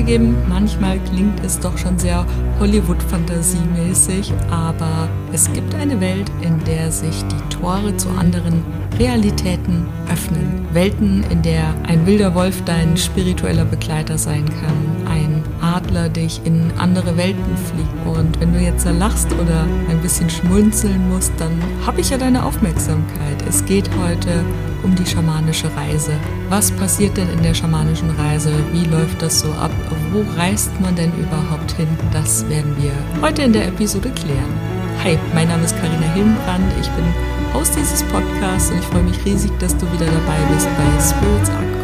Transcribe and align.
Zugegeben, 0.00 0.34
manchmal 0.48 0.98
klingt 1.00 1.44
es 1.44 1.60
doch 1.60 1.76
schon 1.76 1.98
sehr 1.98 2.24
Hollywood-Fantasiemäßig, 2.58 4.32
aber 4.50 5.10
es 5.30 5.52
gibt 5.52 5.74
eine 5.74 6.00
Welt, 6.00 6.24
in 6.40 6.58
der 6.64 6.90
sich 6.90 7.22
die 7.24 7.54
Tore 7.54 7.94
zu 7.98 8.08
anderen 8.08 8.64
Realitäten 8.98 9.86
öffnen. 10.10 10.66
Welten, 10.72 11.22
in 11.30 11.42
der 11.42 11.74
ein 11.86 12.06
wilder 12.06 12.34
Wolf 12.34 12.62
dein 12.64 12.96
spiritueller 12.96 13.66
Begleiter 13.66 14.16
sein 14.16 14.46
kann, 14.46 15.06
ein 15.06 15.29
Adler 15.74 16.08
dich 16.08 16.40
in 16.44 16.70
andere 16.78 17.16
Welten 17.16 17.56
fliegt. 17.56 18.18
Und 18.18 18.40
wenn 18.40 18.52
du 18.52 18.60
jetzt 18.60 18.84
lachst 18.84 19.32
oder 19.32 19.66
ein 19.88 20.00
bisschen 20.00 20.28
schmunzeln 20.28 21.08
musst, 21.10 21.32
dann 21.38 21.52
habe 21.86 22.00
ich 22.00 22.10
ja 22.10 22.18
deine 22.18 22.44
Aufmerksamkeit. 22.44 23.42
Es 23.48 23.64
geht 23.64 23.88
heute 24.02 24.44
um 24.82 24.94
die 24.94 25.06
schamanische 25.06 25.70
Reise. 25.76 26.12
Was 26.48 26.70
passiert 26.72 27.16
denn 27.16 27.28
in 27.30 27.42
der 27.42 27.54
schamanischen 27.54 28.10
Reise? 28.10 28.52
Wie 28.72 28.84
läuft 28.84 29.22
das 29.22 29.40
so 29.40 29.48
ab? 29.52 29.70
Wo 30.12 30.24
reist 30.36 30.70
man 30.80 30.96
denn 30.96 31.12
überhaupt 31.18 31.72
hin? 31.72 31.88
Das 32.12 32.48
werden 32.48 32.74
wir 32.78 32.92
heute 33.22 33.42
in 33.42 33.52
der 33.52 33.68
Episode 33.68 34.10
klären. 34.10 34.54
Hi, 35.04 35.18
mein 35.34 35.48
Name 35.48 35.64
ist 35.64 35.76
Karina 35.76 36.12
Hillenbrand. 36.14 36.72
Ich 36.80 36.88
bin 36.90 37.04
Host 37.54 37.74
dieses 37.76 38.02
Podcasts 38.04 38.70
und 38.70 38.78
ich 38.78 38.86
freue 38.86 39.02
mich 39.02 39.24
riesig, 39.24 39.50
dass 39.58 39.76
du 39.76 39.86
wieder 39.92 40.06
dabei 40.06 40.38
bist 40.52 40.68
bei 40.76 41.00
Spirits 41.00 41.50
Arc. 41.50 41.79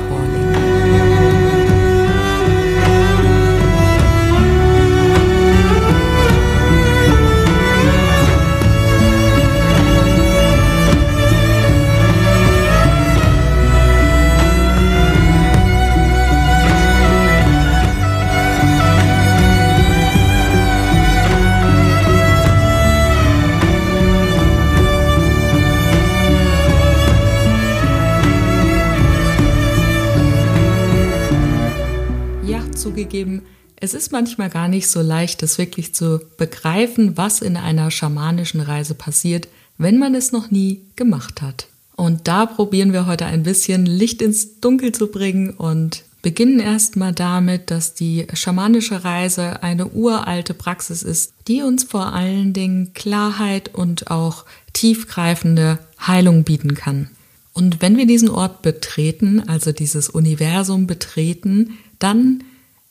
Es 33.81 33.95
ist 33.95 34.13
manchmal 34.13 34.51
gar 34.51 34.69
nicht 34.69 34.89
so 34.89 35.01
leicht, 35.01 35.43
das 35.43 35.59
wirklich 35.59 35.95
zu 35.95 36.21
begreifen, 36.39 37.17
was 37.17 37.41
in 37.41 37.57
einer 37.57 37.91
schamanischen 37.91 38.61
Reise 38.61 38.95
passiert, 38.95 39.49
wenn 39.79 39.99
man 39.99 40.15
es 40.15 40.33
noch 40.33 40.51
nie 40.51 40.81
gemacht 40.97 41.43
hat. 41.43 41.69
Und 41.95 42.29
da 42.29 42.47
probieren 42.47 42.93
wir 42.93 43.07
heute 43.07 43.27
ein 43.27 43.43
bisschen 43.43 43.87
Licht 43.87 44.21
ins 44.23 44.61
Dunkel 44.61 44.93
zu 44.93 45.09
bringen 45.09 45.51
und 45.51 46.05
beginnen 46.23 46.61
erstmal 46.61 47.13
damit, 47.13 47.71
dass 47.71 47.95
die 47.95 48.27
schamanische 48.35 49.05
Reise 49.05 49.63
eine 49.63 49.87
uralte 49.89 50.55
Praxis 50.55 51.03
ist, 51.03 51.33
die 51.47 51.63
uns 51.63 51.85
vor 51.85 52.13
allen 52.13 52.53
Dingen 52.53 52.93
Klarheit 52.95 53.75
und 53.75 54.11
auch 54.11 54.45
tiefgreifende 54.73 55.79
Heilung 56.05 56.45
bieten 56.45 56.75
kann. 56.75 57.11
Und 57.53 57.81
wenn 57.81 57.97
wir 57.97 58.07
diesen 58.07 58.29
Ort 58.29 58.61
betreten, 58.61 59.49
also 59.49 59.73
dieses 59.73 60.11
Universum 60.11 60.87
betreten, 60.87 61.79
dann 61.99 62.43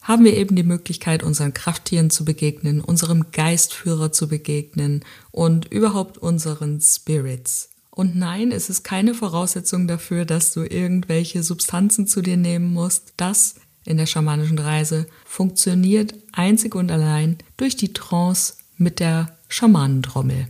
haben 0.05 0.23
wir 0.23 0.37
eben 0.37 0.55
die 0.55 0.63
Möglichkeit, 0.63 1.23
unseren 1.23 1.53
Krafttieren 1.55 2.11
zu 2.11 2.25
begegnen, 2.25 2.79
unserem 2.79 3.31
Geistführer 3.31 4.11
zu 4.11 4.27
begegnen 4.27 5.03
und 5.31 5.65
überhaupt 5.65 6.19
unseren 6.19 6.79
Spirits. 6.79 7.71
Und 7.89 8.15
nein, 8.15 8.51
es 8.51 8.69
ist 8.69 8.83
keine 8.83 9.15
Voraussetzung 9.15 9.87
dafür, 9.87 10.25
dass 10.25 10.53
du 10.53 10.61
irgendwelche 10.61 11.41
Substanzen 11.41 12.05
zu 12.05 12.21
dir 12.21 12.37
nehmen 12.37 12.71
musst. 12.71 13.13
Das 13.17 13.55
in 13.83 13.97
der 13.97 14.05
schamanischen 14.05 14.59
Reise 14.59 15.07
funktioniert 15.25 16.13
einzig 16.31 16.75
und 16.75 16.91
allein 16.91 17.37
durch 17.57 17.75
die 17.75 17.93
Trance 17.93 18.55
mit 18.77 18.99
der 18.99 19.35
Schamanendrommel. 19.47 20.49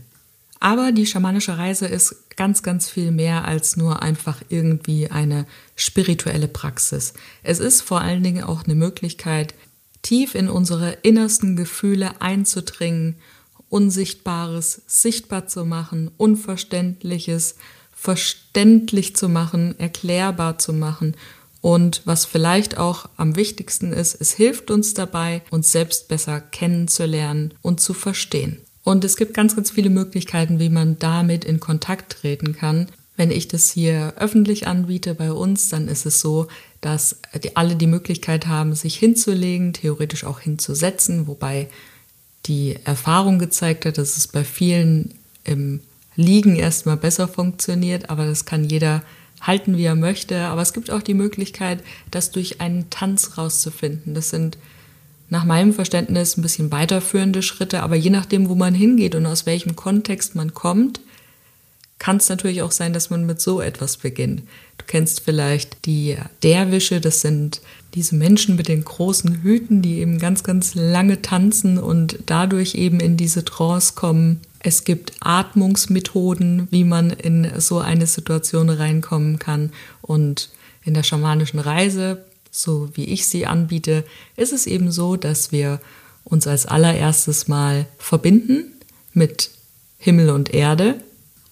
Aber 0.66 0.90
die 0.90 1.06
schamanische 1.06 1.58
Reise 1.58 1.86
ist 1.86 2.28
ganz, 2.36 2.64
ganz 2.64 2.90
viel 2.90 3.12
mehr 3.12 3.44
als 3.44 3.76
nur 3.76 4.02
einfach 4.02 4.42
irgendwie 4.48 5.08
eine 5.08 5.46
spirituelle 5.76 6.48
Praxis. 6.48 7.14
Es 7.44 7.60
ist 7.60 7.82
vor 7.82 8.00
allen 8.00 8.24
Dingen 8.24 8.42
auch 8.42 8.64
eine 8.64 8.74
Möglichkeit, 8.74 9.54
tief 10.02 10.34
in 10.34 10.48
unsere 10.48 10.98
innersten 11.02 11.54
Gefühle 11.54 12.20
einzudringen, 12.20 13.14
Unsichtbares 13.68 14.82
sichtbar 14.88 15.46
zu 15.46 15.64
machen, 15.64 16.10
Unverständliches 16.16 17.54
verständlich 17.92 19.14
zu 19.14 19.28
machen, 19.28 19.78
erklärbar 19.78 20.58
zu 20.58 20.72
machen 20.72 21.14
und 21.60 22.02
was 22.06 22.24
vielleicht 22.24 22.76
auch 22.76 23.08
am 23.16 23.36
wichtigsten 23.36 23.92
ist, 23.92 24.20
es 24.20 24.32
hilft 24.32 24.72
uns 24.72 24.94
dabei, 24.94 25.42
uns 25.50 25.70
selbst 25.70 26.08
besser 26.08 26.40
kennenzulernen 26.40 27.54
und 27.62 27.80
zu 27.80 27.94
verstehen. 27.94 28.65
Und 28.86 29.04
es 29.04 29.16
gibt 29.16 29.34
ganz, 29.34 29.56
ganz 29.56 29.72
viele 29.72 29.90
Möglichkeiten, 29.90 30.60
wie 30.60 30.68
man 30.68 30.96
damit 31.00 31.44
in 31.44 31.58
Kontakt 31.58 32.20
treten 32.20 32.54
kann. 32.54 32.86
Wenn 33.16 33.32
ich 33.32 33.48
das 33.48 33.68
hier 33.72 34.12
öffentlich 34.16 34.68
anbiete 34.68 35.16
bei 35.16 35.32
uns, 35.32 35.68
dann 35.68 35.88
ist 35.88 36.06
es 36.06 36.20
so, 36.20 36.46
dass 36.82 37.18
die, 37.42 37.56
alle 37.56 37.74
die 37.74 37.88
Möglichkeit 37.88 38.46
haben, 38.46 38.76
sich 38.76 38.96
hinzulegen, 38.96 39.72
theoretisch 39.72 40.22
auch 40.22 40.38
hinzusetzen, 40.38 41.26
wobei 41.26 41.68
die 42.44 42.76
Erfahrung 42.84 43.40
gezeigt 43.40 43.86
hat, 43.86 43.98
dass 43.98 44.16
es 44.16 44.28
bei 44.28 44.44
vielen 44.44 45.14
im 45.42 45.80
Liegen 46.14 46.54
erstmal 46.54 46.96
besser 46.96 47.26
funktioniert, 47.26 48.08
aber 48.08 48.24
das 48.24 48.44
kann 48.44 48.62
jeder 48.62 49.02
halten, 49.40 49.76
wie 49.76 49.84
er 49.84 49.96
möchte. 49.96 50.42
Aber 50.42 50.62
es 50.62 50.72
gibt 50.72 50.92
auch 50.92 51.02
die 51.02 51.14
Möglichkeit, 51.14 51.82
das 52.12 52.30
durch 52.30 52.60
einen 52.60 52.88
Tanz 52.90 53.36
rauszufinden. 53.36 54.14
Das 54.14 54.30
sind 54.30 54.58
nach 55.28 55.44
meinem 55.44 55.72
Verständnis 55.72 56.36
ein 56.36 56.42
bisschen 56.42 56.70
weiterführende 56.70 57.42
Schritte, 57.42 57.82
aber 57.82 57.96
je 57.96 58.10
nachdem, 58.10 58.48
wo 58.48 58.54
man 58.54 58.74
hingeht 58.74 59.14
und 59.14 59.26
aus 59.26 59.46
welchem 59.46 59.76
Kontext 59.76 60.34
man 60.34 60.54
kommt, 60.54 61.00
kann 61.98 62.18
es 62.18 62.28
natürlich 62.28 62.62
auch 62.62 62.72
sein, 62.72 62.92
dass 62.92 63.10
man 63.10 63.24
mit 63.24 63.40
so 63.40 63.60
etwas 63.60 63.96
beginnt. 63.96 64.42
Du 64.76 64.84
kennst 64.86 65.20
vielleicht 65.20 65.86
die 65.86 66.16
Derwische, 66.42 67.00
das 67.00 67.22
sind 67.22 67.62
diese 67.94 68.14
Menschen 68.14 68.56
mit 68.56 68.68
den 68.68 68.84
großen 68.84 69.42
Hüten, 69.42 69.80
die 69.80 70.00
eben 70.00 70.18
ganz, 70.18 70.44
ganz 70.44 70.74
lange 70.74 71.22
tanzen 71.22 71.78
und 71.78 72.18
dadurch 72.26 72.74
eben 72.74 73.00
in 73.00 73.16
diese 73.16 73.44
Trance 73.44 73.94
kommen. 73.94 74.40
Es 74.60 74.84
gibt 74.84 75.12
Atmungsmethoden, 75.20 76.68
wie 76.70 76.84
man 76.84 77.10
in 77.10 77.48
so 77.58 77.78
eine 77.78 78.06
Situation 78.06 78.68
reinkommen 78.68 79.38
kann. 79.38 79.72
Und 80.02 80.50
in 80.84 80.94
der 80.94 81.02
schamanischen 81.02 81.58
Reise 81.58 82.25
so 82.56 82.88
wie 82.94 83.04
ich 83.04 83.26
sie 83.26 83.46
anbiete, 83.46 84.04
ist 84.36 84.52
es 84.52 84.66
eben 84.66 84.90
so, 84.90 85.16
dass 85.16 85.52
wir 85.52 85.80
uns 86.24 86.46
als 86.46 86.66
allererstes 86.66 87.48
mal 87.48 87.86
verbinden 87.98 88.72
mit 89.12 89.50
Himmel 89.98 90.30
und 90.30 90.52
Erde, 90.52 90.96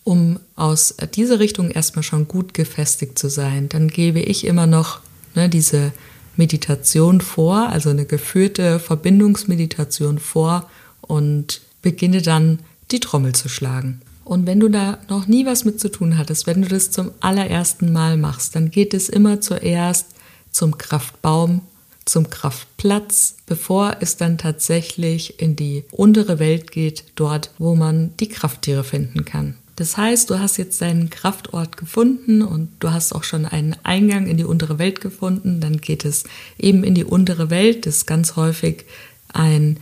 um 0.02 0.38
aus 0.56 0.94
dieser 1.14 1.38
Richtung 1.38 1.70
erstmal 1.70 2.02
schon 2.02 2.28
gut 2.28 2.54
gefestigt 2.54 3.18
zu 3.18 3.28
sein. 3.28 3.68
Dann 3.68 3.88
gebe 3.88 4.20
ich 4.20 4.46
immer 4.46 4.66
noch 4.66 5.00
ne, 5.34 5.48
diese 5.48 5.92
Meditation 6.36 7.20
vor, 7.20 7.68
also 7.68 7.90
eine 7.90 8.04
geführte 8.04 8.80
Verbindungsmeditation 8.80 10.18
vor 10.18 10.68
und 11.00 11.60
beginne 11.82 12.22
dann 12.22 12.60
die 12.90 13.00
Trommel 13.00 13.34
zu 13.34 13.48
schlagen. 13.48 14.00
Und 14.24 14.46
wenn 14.46 14.60
du 14.60 14.68
da 14.68 14.98
noch 15.08 15.26
nie 15.26 15.44
was 15.46 15.64
mit 15.64 15.78
zu 15.78 15.90
tun 15.90 16.16
hattest, 16.16 16.46
wenn 16.46 16.62
du 16.62 16.68
das 16.68 16.90
zum 16.90 17.10
allerersten 17.20 17.92
Mal 17.92 18.16
machst, 18.16 18.56
dann 18.56 18.70
geht 18.70 18.94
es 18.94 19.08
immer 19.08 19.40
zuerst 19.40 20.13
zum 20.54 20.78
Kraftbaum, 20.78 21.62
zum 22.04 22.30
Kraftplatz, 22.30 23.36
bevor 23.46 23.96
es 24.00 24.16
dann 24.16 24.38
tatsächlich 24.38 25.40
in 25.40 25.56
die 25.56 25.84
untere 25.90 26.38
Welt 26.38 26.70
geht, 26.70 27.04
dort, 27.16 27.50
wo 27.58 27.74
man 27.74 28.16
die 28.20 28.28
Krafttiere 28.28 28.84
finden 28.84 29.24
kann. 29.24 29.56
Das 29.76 29.96
heißt, 29.96 30.30
du 30.30 30.38
hast 30.38 30.56
jetzt 30.56 30.80
deinen 30.80 31.10
Kraftort 31.10 31.76
gefunden 31.76 32.42
und 32.42 32.70
du 32.78 32.92
hast 32.92 33.12
auch 33.12 33.24
schon 33.24 33.44
einen 33.44 33.74
Eingang 33.82 34.28
in 34.28 34.36
die 34.36 34.44
untere 34.44 34.78
Welt 34.78 35.00
gefunden. 35.00 35.60
Dann 35.60 35.78
geht 35.78 36.04
es 36.04 36.24
eben 36.58 36.84
in 36.84 36.94
die 36.94 37.04
untere 37.04 37.50
Welt. 37.50 37.84
Das 37.84 37.96
ist 37.96 38.06
ganz 38.06 38.36
häufig 38.36 38.84
ein 39.32 39.80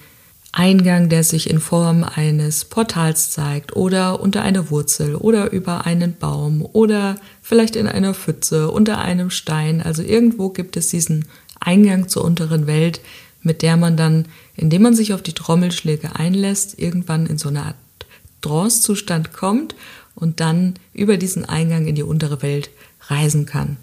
Eingang, 0.53 1.09
der 1.09 1.25
sich 1.25 1.49
in 1.49 1.61
Form 1.61 2.05
eines 2.05 2.67
Portals 2.67 3.31
zeigt 3.31 3.75
oder 3.75 4.21
unter 4.21 4.43
einer 4.43 4.71
Wurzel 4.71 5.15
oder 5.15 5.51
über 5.51 5.87
einen 5.87 6.15
Baum 6.15 6.63
oder 6.73 7.17
vielleicht 7.41 7.75
in 7.75 7.89
einer 7.89 8.13
Pfütze, 8.13 8.71
unter 8.71 8.99
einem 8.99 9.31
Stein. 9.31 9.83
Also 9.83 10.03
irgendwo 10.03 10.51
gibt 10.51 10.77
es 10.77 10.89
diesen 10.89 11.25
Eingang 11.59 12.09
zur 12.09 12.25
unteren 12.25 12.67
Welt, 12.67 13.01
mit 13.41 13.63
der 13.63 13.79
man 13.79 13.97
dann, 13.97 14.27
indem 14.55 14.83
man 14.83 14.95
sich 14.95 15.15
auf 15.15 15.23
die 15.23 15.33
Trommelschläge 15.33 16.17
einlässt, 16.17 16.79
irgendwann 16.79 17.27
in 17.27 17.39
so 17.39 17.49
eine 17.49 17.63
Art 17.63 17.77
Trance-Zustand 18.43 19.33
kommt 19.33 19.75
und 20.15 20.41
dann 20.41 20.75
über 20.93 21.17
diesen 21.17 21.47
Eingang 21.47 21.87
in 21.87 21.95
die 21.95 22.03
untere 22.03 22.43
Welt 22.43 22.69
reisen 23.07 23.47
kann. 23.47 23.79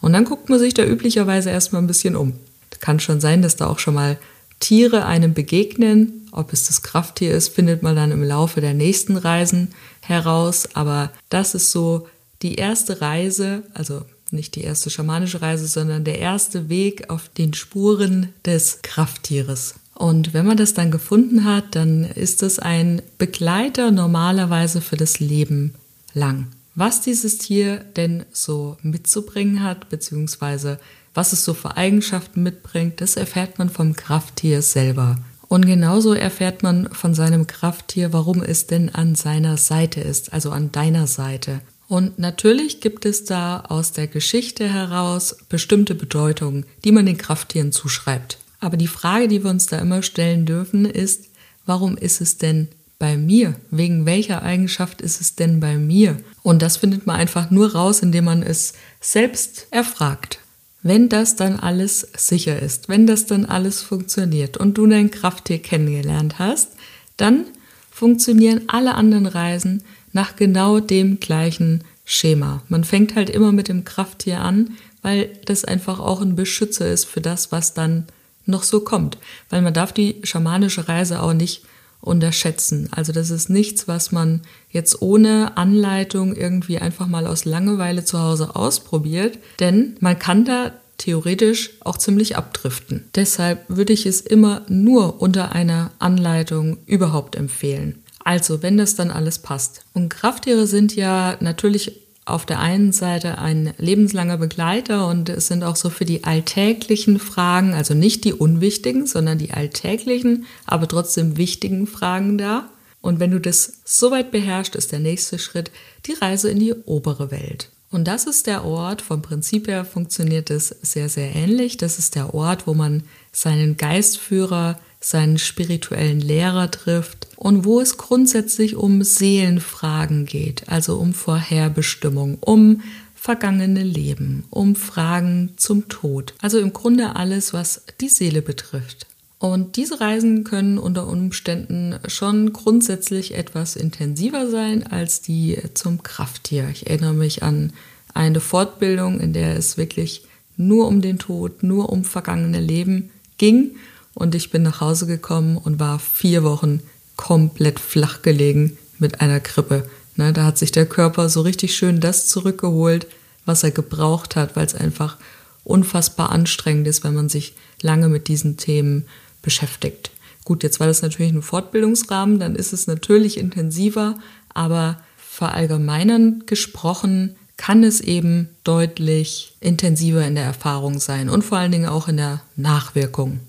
Und 0.00 0.12
dann 0.12 0.24
guckt 0.24 0.48
man 0.48 0.58
sich 0.60 0.74
da 0.74 0.84
üblicherweise 0.84 1.50
erstmal 1.50 1.82
ein 1.82 1.88
bisschen 1.88 2.14
um. 2.14 2.34
Kann 2.80 3.00
schon 3.00 3.20
sein, 3.20 3.42
dass 3.42 3.56
da 3.56 3.66
auch 3.66 3.78
schon 3.78 3.94
mal 3.94 4.18
Tiere 4.62 5.04
einem 5.04 5.34
begegnen. 5.34 6.28
Ob 6.30 6.52
es 6.52 6.66
das 6.68 6.80
Krafttier 6.82 7.34
ist, 7.34 7.48
findet 7.48 7.82
man 7.82 7.96
dann 7.96 8.12
im 8.12 8.22
Laufe 8.22 8.60
der 8.62 8.72
nächsten 8.72 9.16
Reisen 9.16 9.68
heraus. 10.00 10.68
Aber 10.74 11.12
das 11.28 11.54
ist 11.54 11.72
so 11.72 12.06
die 12.40 12.54
erste 12.54 13.00
Reise, 13.02 13.64
also 13.74 14.02
nicht 14.30 14.54
die 14.54 14.62
erste 14.62 14.88
schamanische 14.88 15.42
Reise, 15.42 15.66
sondern 15.66 16.04
der 16.04 16.18
erste 16.18 16.68
Weg 16.68 17.10
auf 17.10 17.28
den 17.28 17.52
Spuren 17.52 18.30
des 18.46 18.78
Krafttieres. 18.82 19.74
Und 19.94 20.32
wenn 20.32 20.46
man 20.46 20.56
das 20.56 20.74
dann 20.74 20.90
gefunden 20.90 21.44
hat, 21.44 21.74
dann 21.74 22.04
ist 22.04 22.42
es 22.42 22.58
ein 22.58 23.02
Begleiter 23.18 23.90
normalerweise 23.90 24.80
für 24.80 24.96
das 24.96 25.20
Leben 25.20 25.74
lang. 26.14 26.46
Was 26.74 27.02
dieses 27.02 27.36
Tier 27.36 27.84
denn 27.96 28.24
so 28.32 28.78
mitzubringen 28.82 29.62
hat, 29.62 29.90
beziehungsweise 29.90 30.78
was 31.14 31.32
es 31.32 31.44
so 31.44 31.54
für 31.54 31.76
Eigenschaften 31.76 32.42
mitbringt, 32.42 33.00
das 33.00 33.16
erfährt 33.16 33.58
man 33.58 33.68
vom 33.68 33.94
Krafttier 33.94 34.62
selber. 34.62 35.16
Und 35.48 35.66
genauso 35.66 36.14
erfährt 36.14 36.62
man 36.62 36.88
von 36.92 37.14
seinem 37.14 37.46
Krafttier, 37.46 38.12
warum 38.12 38.42
es 38.42 38.66
denn 38.66 38.88
an 38.88 39.14
seiner 39.14 39.58
Seite 39.58 40.00
ist, 40.00 40.32
also 40.32 40.50
an 40.50 40.72
deiner 40.72 41.06
Seite. 41.06 41.60
Und 41.88 42.18
natürlich 42.18 42.80
gibt 42.80 43.04
es 43.04 43.24
da 43.24 43.60
aus 43.68 43.92
der 43.92 44.06
Geschichte 44.06 44.66
heraus 44.72 45.36
bestimmte 45.50 45.94
Bedeutungen, 45.94 46.64
die 46.84 46.92
man 46.92 47.04
den 47.04 47.18
Krafttieren 47.18 47.70
zuschreibt. 47.70 48.38
Aber 48.60 48.78
die 48.78 48.86
Frage, 48.86 49.28
die 49.28 49.44
wir 49.44 49.50
uns 49.50 49.66
da 49.66 49.78
immer 49.78 50.02
stellen 50.02 50.46
dürfen, 50.46 50.86
ist, 50.86 51.24
warum 51.66 51.98
ist 51.98 52.22
es 52.22 52.38
denn 52.38 52.68
bei 52.98 53.18
mir? 53.18 53.56
Wegen 53.70 54.06
welcher 54.06 54.42
Eigenschaft 54.42 55.02
ist 55.02 55.20
es 55.20 55.34
denn 55.34 55.60
bei 55.60 55.76
mir? 55.76 56.16
Und 56.42 56.62
das 56.62 56.78
findet 56.78 57.06
man 57.06 57.16
einfach 57.16 57.50
nur 57.50 57.72
raus, 57.74 58.00
indem 58.00 58.24
man 58.24 58.42
es 58.42 58.72
selbst 59.00 59.66
erfragt. 59.70 60.38
Wenn 60.82 61.08
das 61.08 61.36
dann 61.36 61.60
alles 61.60 62.08
sicher 62.16 62.60
ist, 62.60 62.88
wenn 62.88 63.06
das 63.06 63.26
dann 63.26 63.44
alles 63.44 63.82
funktioniert 63.82 64.56
und 64.56 64.76
du 64.78 64.86
dein 64.86 65.10
Krafttier 65.10 65.60
kennengelernt 65.60 66.38
hast, 66.38 66.72
dann 67.16 67.44
funktionieren 67.90 68.62
alle 68.66 68.94
anderen 68.94 69.26
Reisen 69.26 69.84
nach 70.12 70.34
genau 70.34 70.80
dem 70.80 71.20
gleichen 71.20 71.84
Schema. 72.04 72.62
Man 72.68 72.84
fängt 72.84 73.14
halt 73.14 73.30
immer 73.30 73.52
mit 73.52 73.68
dem 73.68 73.84
Krafttier 73.84 74.40
an, 74.40 74.76
weil 75.02 75.30
das 75.44 75.64
einfach 75.64 76.00
auch 76.00 76.20
ein 76.20 76.34
Beschützer 76.36 76.90
ist 76.90 77.04
für 77.04 77.20
das, 77.20 77.52
was 77.52 77.74
dann 77.74 78.06
noch 78.44 78.64
so 78.64 78.80
kommt. 78.80 79.18
Weil 79.50 79.62
man 79.62 79.74
darf 79.74 79.92
die 79.92 80.16
schamanische 80.24 80.88
Reise 80.88 81.22
auch 81.22 81.32
nicht 81.32 81.62
unterschätzen. 82.02 82.88
Also 82.90 83.12
das 83.12 83.30
ist 83.30 83.48
nichts, 83.48 83.88
was 83.88 84.12
man 84.12 84.42
jetzt 84.70 85.00
ohne 85.00 85.56
Anleitung 85.56 86.36
irgendwie 86.36 86.78
einfach 86.78 87.06
mal 87.06 87.26
aus 87.26 87.44
Langeweile 87.46 88.04
zu 88.04 88.20
Hause 88.20 88.54
ausprobiert, 88.54 89.38
denn 89.60 89.96
man 90.00 90.18
kann 90.18 90.44
da 90.44 90.72
theoretisch 90.98 91.70
auch 91.80 91.96
ziemlich 91.96 92.36
abdriften. 92.36 93.08
Deshalb 93.14 93.64
würde 93.68 93.92
ich 93.92 94.04
es 94.04 94.20
immer 94.20 94.62
nur 94.68 95.22
unter 95.22 95.52
einer 95.52 95.90
Anleitung 95.98 96.78
überhaupt 96.86 97.34
empfehlen. 97.36 98.02
Also, 98.24 98.62
wenn 98.62 98.76
das 98.76 98.94
dann 98.94 99.10
alles 99.10 99.40
passt. 99.40 99.84
Und 99.94 100.08
Krafttiere 100.08 100.68
sind 100.68 100.94
ja 100.94 101.36
natürlich 101.40 102.01
auf 102.24 102.46
der 102.46 102.60
einen 102.60 102.92
Seite 102.92 103.38
ein 103.38 103.74
lebenslanger 103.78 104.38
Begleiter 104.38 105.08
und 105.08 105.28
es 105.28 105.48
sind 105.48 105.64
auch 105.64 105.76
so 105.76 105.90
für 105.90 106.04
die 106.04 106.24
alltäglichen 106.24 107.18
Fragen, 107.18 107.74
also 107.74 107.94
nicht 107.94 108.24
die 108.24 108.32
unwichtigen, 108.32 109.06
sondern 109.06 109.38
die 109.38 109.52
alltäglichen, 109.52 110.46
aber 110.64 110.86
trotzdem 110.86 111.36
wichtigen 111.36 111.86
Fragen 111.86 112.38
da. 112.38 112.68
Und 113.00 113.18
wenn 113.18 113.32
du 113.32 113.40
das 113.40 113.80
soweit 113.84 114.30
beherrschst, 114.30 114.76
ist 114.76 114.92
der 114.92 115.00
nächste 115.00 115.40
Schritt 115.40 115.72
die 116.06 116.12
Reise 116.12 116.48
in 116.50 116.60
die 116.60 116.72
obere 116.72 117.32
Welt. 117.32 117.70
Und 117.90 118.08
das 118.08 118.24
ist 118.24 118.46
der 118.46 118.64
Ort, 118.64 119.02
vom 119.02 119.20
Prinzip 119.20 119.68
her 119.68 119.84
funktioniert 119.84 120.50
es 120.50 120.68
sehr, 120.68 121.08
sehr 121.08 121.34
ähnlich. 121.34 121.76
Das 121.76 121.98
ist 121.98 122.14
der 122.14 122.32
Ort, 122.32 122.66
wo 122.66 122.72
man 122.72 123.02
seinen 123.32 123.76
Geistführer, 123.76 124.78
seinen 125.04 125.38
spirituellen 125.38 126.20
Lehrer 126.20 126.70
trifft 126.70 127.28
und 127.36 127.64
wo 127.64 127.80
es 127.80 127.98
grundsätzlich 127.98 128.76
um 128.76 129.02
Seelenfragen 129.02 130.26
geht, 130.26 130.68
also 130.68 130.96
um 130.96 131.12
Vorherbestimmung, 131.12 132.38
um 132.40 132.82
vergangene 133.14 133.82
Leben, 133.82 134.44
um 134.50 134.74
Fragen 134.74 135.54
zum 135.56 135.88
Tod. 135.88 136.34
Also 136.40 136.58
im 136.58 136.72
Grunde 136.72 137.16
alles, 137.16 137.52
was 137.52 137.82
die 138.00 138.08
Seele 138.08 138.42
betrifft. 138.42 139.06
Und 139.38 139.74
diese 139.74 140.00
Reisen 140.00 140.44
können 140.44 140.78
unter 140.78 141.08
Umständen 141.08 141.98
schon 142.06 142.52
grundsätzlich 142.52 143.34
etwas 143.34 143.74
intensiver 143.74 144.48
sein 144.48 144.86
als 144.86 145.20
die 145.20 145.58
zum 145.74 146.04
Krafttier. 146.04 146.68
Ich 146.70 146.86
erinnere 146.86 147.14
mich 147.14 147.42
an 147.42 147.72
eine 148.14 148.38
Fortbildung, 148.38 149.18
in 149.18 149.32
der 149.32 149.56
es 149.56 149.76
wirklich 149.76 150.22
nur 150.56 150.86
um 150.86 151.00
den 151.00 151.18
Tod, 151.18 151.64
nur 151.64 151.90
um 151.90 152.04
vergangene 152.04 152.60
Leben 152.60 153.10
ging. 153.36 153.72
Und 154.14 154.34
ich 154.34 154.50
bin 154.50 154.62
nach 154.62 154.80
Hause 154.80 155.06
gekommen 155.06 155.56
und 155.56 155.80
war 155.80 155.98
vier 155.98 156.42
Wochen 156.44 156.80
komplett 157.16 157.80
flach 157.80 158.22
gelegen 158.22 158.78
mit 158.98 159.20
einer 159.20 159.40
Grippe. 159.40 159.88
Ne, 160.16 160.32
da 160.32 160.44
hat 160.44 160.58
sich 160.58 160.72
der 160.72 160.86
Körper 160.86 161.28
so 161.28 161.40
richtig 161.40 161.74
schön 161.74 162.00
das 162.00 162.26
zurückgeholt, 162.26 163.06
was 163.46 163.64
er 163.64 163.70
gebraucht 163.70 164.36
hat, 164.36 164.56
weil 164.56 164.66
es 164.66 164.74
einfach 164.74 165.16
unfassbar 165.64 166.30
anstrengend 166.30 166.86
ist, 166.86 167.04
wenn 167.04 167.14
man 167.14 167.28
sich 167.28 167.54
lange 167.80 168.08
mit 168.08 168.28
diesen 168.28 168.56
Themen 168.56 169.06
beschäftigt. 169.40 170.10
Gut, 170.44 170.62
jetzt 170.62 170.80
war 170.80 170.86
das 170.86 171.02
natürlich 171.02 171.32
ein 171.32 171.42
Fortbildungsrahmen, 171.42 172.38
dann 172.38 172.56
ist 172.56 172.72
es 172.72 172.86
natürlich 172.86 173.38
intensiver, 173.38 174.16
aber 174.52 175.00
verallgemeinern 175.16 176.42
gesprochen 176.46 177.36
kann 177.56 177.84
es 177.84 178.00
eben 178.00 178.48
deutlich 178.64 179.54
intensiver 179.60 180.26
in 180.26 180.34
der 180.34 180.44
Erfahrung 180.44 180.98
sein 180.98 181.30
und 181.30 181.42
vor 181.42 181.58
allen 181.58 181.72
Dingen 181.72 181.86
auch 181.86 182.08
in 182.08 182.16
der 182.16 182.42
Nachwirkung. 182.56 183.40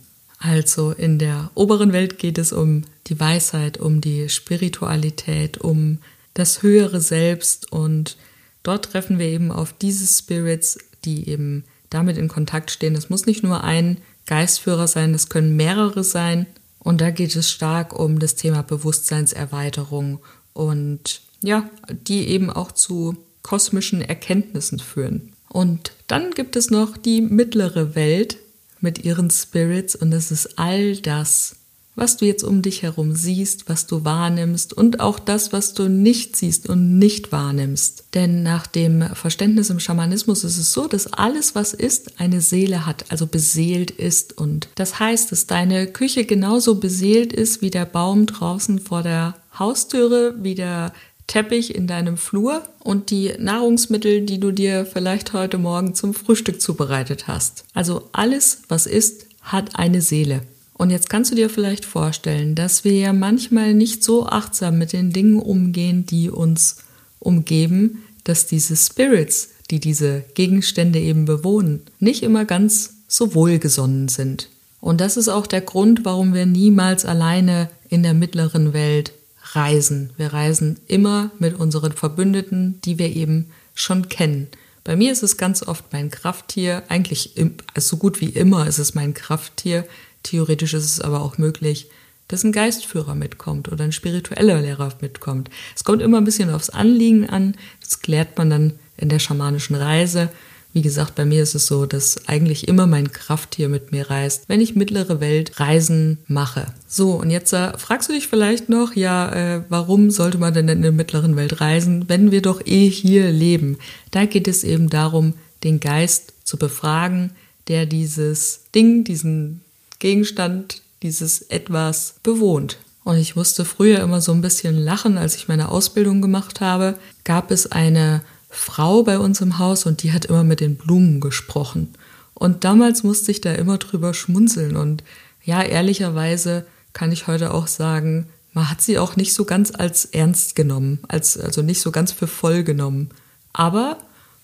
Also 0.43 0.91
in 0.91 1.19
der 1.19 1.51
oberen 1.55 1.93
Welt 1.93 2.19
geht 2.19 2.37
es 2.37 2.51
um 2.51 2.83
die 3.07 3.17
Weisheit, 3.17 3.77
um 3.77 4.01
die 4.01 4.27
Spiritualität, 4.27 5.57
um 5.57 5.99
das 6.33 6.61
höhere 6.61 6.99
Selbst 6.99 7.71
und 7.71 8.17
dort 8.61 8.91
treffen 8.91 9.19
wir 9.19 9.27
eben 9.27 9.53
auf 9.53 9.71
diese 9.71 10.05
Spirits, 10.05 10.77
die 11.05 11.29
eben 11.29 11.63
damit 11.89 12.17
in 12.17 12.27
Kontakt 12.27 12.71
stehen. 12.71 12.95
Es 12.95 13.09
muss 13.09 13.25
nicht 13.25 13.41
nur 13.41 13.63
ein 13.63 13.99
Geistführer 14.25 14.87
sein, 14.87 15.13
es 15.13 15.29
können 15.29 15.55
mehrere 15.55 16.03
sein 16.03 16.45
und 16.79 16.99
da 16.99 17.11
geht 17.11 17.33
es 17.37 17.49
stark 17.49 17.97
um 17.97 18.19
das 18.19 18.35
Thema 18.35 18.63
Bewusstseinserweiterung 18.63 20.19
und 20.51 21.21
ja, 21.41 21.69
die 21.89 22.27
eben 22.27 22.49
auch 22.49 22.73
zu 22.73 23.15
kosmischen 23.43 24.01
Erkenntnissen 24.01 24.79
führen. 24.79 25.31
Und 25.47 25.93
dann 26.07 26.31
gibt 26.31 26.57
es 26.57 26.69
noch 26.69 26.97
die 26.97 27.21
mittlere 27.21 27.95
Welt, 27.95 28.39
mit 28.83 29.03
ihren 29.03 29.29
Spirits 29.29 29.95
und 29.95 30.13
es 30.13 30.31
ist 30.31 30.59
all 30.59 30.97
das, 30.97 31.55
was 31.95 32.17
du 32.17 32.25
jetzt 32.25 32.43
um 32.43 32.61
dich 32.61 32.81
herum 32.81 33.15
siehst, 33.15 33.69
was 33.69 33.85
du 33.85 34.03
wahrnimmst 34.03 34.73
und 34.73 34.99
auch 34.99 35.19
das, 35.19 35.53
was 35.53 35.73
du 35.73 35.89
nicht 35.89 36.35
siehst 36.35 36.67
und 36.67 36.97
nicht 36.97 37.31
wahrnimmst. 37.31 38.05
Denn 38.15 38.41
nach 38.41 38.65
dem 38.65 39.03
Verständnis 39.13 39.69
im 39.69 39.79
Schamanismus 39.79 40.43
ist 40.43 40.57
es 40.57 40.73
so, 40.73 40.87
dass 40.87 41.13
alles, 41.13 41.53
was 41.53 41.73
ist, 41.73 42.19
eine 42.19 42.41
Seele 42.41 42.85
hat, 42.85 43.05
also 43.09 43.27
beseelt 43.27 43.91
ist. 43.91 44.35
Und 44.37 44.69
das 44.75 44.99
heißt, 44.99 45.31
dass 45.31 45.45
deine 45.45 45.87
Küche 45.87 46.25
genauso 46.25 46.75
beseelt 46.75 47.31
ist 47.31 47.61
wie 47.61 47.69
der 47.69 47.85
Baum 47.85 48.25
draußen 48.25 48.79
vor 48.79 49.03
der 49.03 49.35
Haustüre, 49.57 50.35
wie 50.41 50.55
der 50.55 50.93
Teppich 51.27 51.73
in 51.73 51.87
deinem 51.87 52.17
Flur 52.17 52.63
und 52.79 53.09
die 53.09 53.33
Nahrungsmittel, 53.37 54.21
die 54.21 54.39
du 54.39 54.51
dir 54.51 54.85
vielleicht 54.85 55.33
heute 55.33 55.57
Morgen 55.57 55.95
zum 55.95 56.13
Frühstück 56.13 56.61
zubereitet 56.61 57.27
hast. 57.27 57.65
Also 57.73 58.09
alles, 58.11 58.63
was 58.67 58.85
ist, 58.85 59.25
hat 59.41 59.75
eine 59.75 60.01
Seele. 60.01 60.41
Und 60.73 60.89
jetzt 60.89 61.09
kannst 61.09 61.31
du 61.31 61.35
dir 61.35 61.49
vielleicht 61.49 61.85
vorstellen, 61.85 62.55
dass 62.55 62.83
wir 62.83 62.93
ja 62.93 63.13
manchmal 63.13 63.73
nicht 63.73 64.03
so 64.03 64.25
achtsam 64.25 64.77
mit 64.77 64.91
den 64.91 65.11
Dingen 65.11 65.39
umgehen, 65.39 66.05
die 66.05 66.29
uns 66.29 66.77
umgeben, 67.19 68.03
dass 68.23 68.47
diese 68.47 68.75
Spirits, 68.75 69.49
die 69.71 69.79
diese 69.79 70.23
Gegenstände 70.33 70.99
eben 70.99 71.25
bewohnen, 71.25 71.81
nicht 71.99 72.23
immer 72.23 72.45
ganz 72.45 72.95
so 73.07 73.35
wohlgesonnen 73.35 74.07
sind. 74.07 74.49
Und 74.81 74.99
das 74.99 75.15
ist 75.15 75.29
auch 75.29 75.47
der 75.47 75.61
Grund, 75.61 76.03
warum 76.03 76.33
wir 76.33 76.45
niemals 76.45 77.05
alleine 77.05 77.69
in 77.87 78.03
der 78.03 78.13
mittleren 78.13 78.73
Welt 78.73 79.13
reisen. 79.55 80.11
Wir 80.17 80.33
reisen 80.33 80.79
immer 80.87 81.31
mit 81.39 81.59
unseren 81.59 81.91
Verbündeten, 81.91 82.79
die 82.83 82.99
wir 82.99 83.15
eben 83.15 83.51
schon 83.75 84.09
kennen. 84.09 84.47
Bei 84.83 84.95
mir 84.95 85.11
ist 85.11 85.23
es 85.23 85.37
ganz 85.37 85.63
oft 85.63 85.85
mein 85.93 86.11
Krafttier, 86.11 86.83
eigentlich 86.89 87.35
also 87.73 87.95
so 87.95 87.97
gut 87.97 88.19
wie 88.19 88.29
immer 88.29 88.67
ist 88.67 88.79
es 88.79 88.95
mein 88.95 89.13
Krafttier. 89.13 89.85
Theoretisch 90.23 90.73
ist 90.73 90.85
es 90.85 91.01
aber 91.01 91.21
auch 91.21 91.37
möglich, 91.37 91.89
dass 92.27 92.43
ein 92.43 92.51
Geistführer 92.51 93.15
mitkommt 93.15 93.71
oder 93.71 93.83
ein 93.83 93.91
spiritueller 93.91 94.59
Lehrer 94.61 94.93
mitkommt. 95.01 95.49
Es 95.75 95.83
kommt 95.83 96.01
immer 96.01 96.17
ein 96.17 96.25
bisschen 96.25 96.49
aufs 96.49 96.69
Anliegen 96.69 97.29
an. 97.29 97.55
Das 97.79 98.01
klärt 98.01 98.37
man 98.37 98.49
dann 98.49 98.73
in 98.97 99.09
der 99.09 99.19
schamanischen 99.19 99.75
Reise. 99.75 100.29
Wie 100.73 100.81
gesagt, 100.81 101.13
bei 101.13 101.23
mir 101.23 101.43
ist 101.43 101.53
es 101.53 101.67
so, 101.67 101.85
dass 101.85 102.27
eigentlich 102.27 102.67
immer 102.67 102.87
mein 102.87 103.11
Krafttier 103.11 103.69
mit 103.69 103.91
mir 103.91 104.09
reist, 104.09 104.45
wenn 104.47 104.59
ich 104.59 104.75
mittlere 104.75 105.19
Welt 105.19 105.59
Reisen 105.59 106.17
mache. 106.27 106.73
So, 106.87 107.11
und 107.11 107.29
jetzt 107.29 107.53
äh, 107.53 107.77
fragst 107.77 108.09
du 108.09 108.13
dich 108.13 108.27
vielleicht 108.27 108.69
noch, 108.69 108.95
ja, 108.95 109.31
äh, 109.31 109.63
warum 109.69 110.09
sollte 110.09 110.39
man 110.39 110.53
denn 110.53 110.67
in 110.67 110.81
der 110.81 110.91
mittleren 110.91 111.35
Welt 111.35 111.61
reisen, 111.61 112.09
wenn 112.09 112.31
wir 112.31 112.41
doch 112.41 112.59
eh 112.65 112.89
hier 112.89 113.31
leben? 113.31 113.77
Da 114.09 114.25
geht 114.25 114.47
es 114.47 114.63
eben 114.63 114.89
darum, 114.89 115.35
den 115.63 115.79
Geist 115.79 116.33
zu 116.43 116.57
befragen, 116.57 117.31
der 117.67 117.85
dieses 117.85 118.61
Ding, 118.73 119.03
diesen 119.03 119.61
Gegenstand, 119.99 120.81
dieses 121.03 121.43
Etwas 121.43 122.15
bewohnt. 122.23 122.77
Und 123.03 123.17
ich 123.17 123.35
musste 123.35 123.63
früher 123.63 123.99
immer 123.99 124.21
so 124.21 124.31
ein 124.31 124.41
bisschen 124.41 124.77
lachen, 124.77 125.17
als 125.17 125.35
ich 125.35 125.47
meine 125.47 125.69
Ausbildung 125.69 126.21
gemacht 126.21 126.61
habe, 126.61 126.97
gab 127.23 127.51
es 127.51 127.71
eine 127.71 128.21
Frau 128.53 129.01
bei 129.03 129.17
uns 129.17 129.41
im 129.41 129.57
Haus 129.57 129.85
und 129.85 130.03
die 130.03 130.13
hat 130.13 130.25
immer 130.25 130.43
mit 130.43 130.59
den 130.59 130.75
Blumen 130.75 131.19
gesprochen. 131.19 131.93
Und 132.35 132.63
damals 132.63 133.03
musste 133.03 133.31
ich 133.31 133.41
da 133.41 133.51
immer 133.53 133.79
drüber 133.79 134.13
schmunzeln. 134.13 134.75
Und 134.75 135.03
ja, 135.43 135.63
ehrlicherweise 135.63 136.65
kann 136.93 137.11
ich 137.11 137.27
heute 137.27 137.53
auch 137.53 137.67
sagen, 137.67 138.27
man 138.53 138.69
hat 138.69 138.81
sie 138.81 138.99
auch 138.99 139.15
nicht 139.15 139.33
so 139.33 139.45
ganz 139.45 139.73
als 139.73 140.05
ernst 140.05 140.55
genommen, 140.55 140.99
als, 141.07 141.37
also 141.37 141.63
nicht 141.63 141.81
so 141.81 141.91
ganz 141.91 142.11
für 142.11 142.27
voll 142.27 142.63
genommen. 142.63 143.09
Aber 143.53 143.97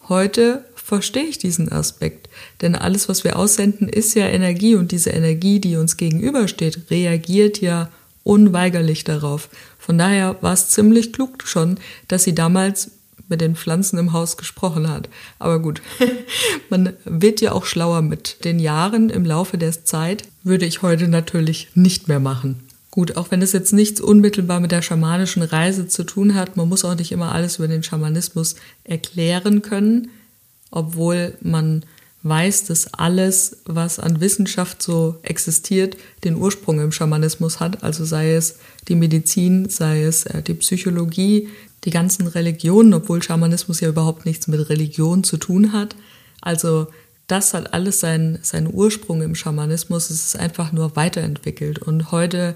heute 0.07 0.65
verstehe 0.75 1.25
ich 1.25 1.37
diesen 1.37 1.71
Aspekt. 1.71 2.29
Denn 2.61 2.75
alles, 2.75 3.09
was 3.09 3.23
wir 3.23 3.37
aussenden, 3.37 3.87
ist 3.87 4.15
ja 4.15 4.25
Energie 4.25 4.75
und 4.75 4.91
diese 4.91 5.11
Energie, 5.11 5.59
die 5.59 5.75
uns 5.75 5.97
gegenübersteht, 5.97 6.89
reagiert 6.89 7.61
ja 7.61 7.89
unweigerlich 8.23 9.03
darauf. 9.03 9.49
Von 9.77 9.99
daher 9.99 10.37
war 10.41 10.53
es 10.53 10.69
ziemlich 10.69 11.13
klug 11.13 11.43
schon, 11.45 11.79
dass 12.07 12.23
sie 12.23 12.33
damals 12.33 12.91
mit 13.29 13.41
den 13.41 13.55
Pflanzen 13.55 13.97
im 13.97 14.11
Haus 14.11 14.37
gesprochen 14.37 14.89
hat. 14.89 15.07
Aber 15.37 15.59
gut, 15.59 15.81
man 16.69 16.93
wird 17.05 17.41
ja 17.41 17.53
auch 17.53 17.65
schlauer 17.65 18.01
mit 18.01 18.43
den 18.43 18.59
Jahren 18.59 19.09
im 19.09 19.23
Laufe 19.23 19.57
der 19.57 19.85
Zeit, 19.85 20.23
würde 20.43 20.65
ich 20.65 20.81
heute 20.81 21.07
natürlich 21.07 21.69
nicht 21.75 22.07
mehr 22.07 22.19
machen. 22.19 22.63
Gut, 22.91 23.17
auch 23.17 23.29
wenn 23.29 23.41
es 23.41 23.53
jetzt 23.53 23.71
nichts 23.71 24.01
unmittelbar 24.01 24.59
mit 24.59 24.71
der 24.71 24.81
schamanischen 24.81 25.43
Reise 25.43 25.87
zu 25.87 26.03
tun 26.03 26.33
hat, 26.33 26.57
man 26.57 26.67
muss 26.67 26.83
auch 26.83 26.95
nicht 26.95 27.11
immer 27.11 27.31
alles 27.31 27.57
über 27.57 27.67
den 27.67 27.83
Schamanismus 27.83 28.55
erklären 28.83 29.61
können, 29.61 30.09
obwohl 30.71 31.37
man 31.41 31.85
weiß, 32.23 32.65
dass 32.65 32.93
alles, 32.93 33.57
was 33.65 33.99
an 33.99 34.19
Wissenschaft 34.19 34.81
so 34.81 35.17
existiert, 35.23 35.95
den 36.23 36.35
Ursprung 36.35 36.79
im 36.79 36.91
Schamanismus 36.91 37.59
hat. 37.59 37.83
Also 37.83 38.03
sei 38.03 38.33
es 38.33 38.57
die 38.87 38.95
Medizin, 38.95 39.69
sei 39.69 40.03
es 40.03 40.25
äh, 40.25 40.41
die 40.41 40.55
Psychologie, 40.55 41.47
die 41.85 41.91
ganzen 41.91 42.27
Religionen, 42.27 42.93
obwohl 42.93 43.23
Schamanismus 43.23 43.79
ja 43.79 43.89
überhaupt 43.89 44.25
nichts 44.25 44.47
mit 44.47 44.69
Religion 44.69 45.23
zu 45.23 45.37
tun 45.37 45.73
hat. 45.73 45.95
Also 46.41 46.87
das 47.27 47.53
hat 47.53 47.73
alles 47.73 47.99
seinen, 47.99 48.39
seinen 48.41 48.73
Ursprung 48.73 49.21
im 49.21 49.35
Schamanismus. 49.35 50.09
Es 50.09 50.25
ist 50.25 50.39
einfach 50.39 50.71
nur 50.71 50.95
weiterentwickelt. 50.95 51.79
Und 51.79 52.11
heute 52.11 52.55